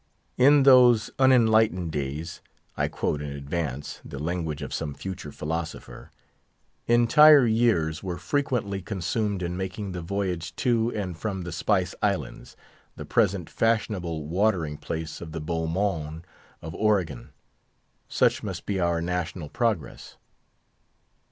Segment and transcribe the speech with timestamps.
[0.35, 2.41] "In those unenlightened days"
[2.75, 6.09] (I quote, in advance, the language of some future philosopher),
[6.87, 12.57] "entire years were frequently consumed in making the voyage to and from the Spice Islands,
[12.95, 16.25] the present fashionable watering place of the beau monde
[16.63, 17.29] of Oregon."
[18.07, 20.17] Such must be our national progress.